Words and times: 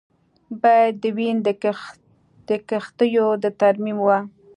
بله 0.61 0.89
د 1.01 1.03
وین 1.17 1.37
د 2.49 2.51
کښتیو 2.69 3.27
د 3.43 3.45
ترمیم 3.59 3.97
وه 4.05 4.19